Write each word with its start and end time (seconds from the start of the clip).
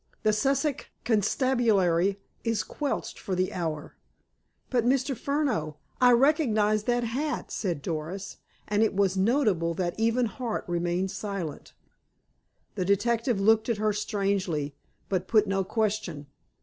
"The 0.23 0.33
Sussex 0.33 0.85
constabulary 1.05 2.19
is 2.43 2.63
quelled 2.63 3.05
for 3.19 3.35
the 3.35 3.53
hour." 3.53 3.95
"But, 4.71 4.83
Mr. 4.83 5.15
Furneaux, 5.15 5.77
I 6.01 6.11
recognize 6.13 6.85
that 6.85 7.03
hat!" 7.03 7.51
said 7.51 7.83
Doris, 7.83 8.37
and 8.67 8.81
it 8.81 8.95
was 8.95 9.15
notable 9.15 9.75
that 9.75 9.93
even 9.99 10.25
Hart 10.25 10.65
remained 10.67 11.11
silent. 11.11 11.73
The 12.73 12.83
detective 12.83 13.39
looked 13.39 13.69
at 13.69 13.77
her 13.77 13.93
strangely, 13.93 14.75
but 15.07 15.27
put 15.27 15.45
no 15.45 15.63
question. 15.63 16.25